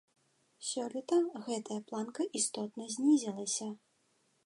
[0.69, 1.19] Сёлета
[1.49, 3.73] гэтая планка істотна знізілася.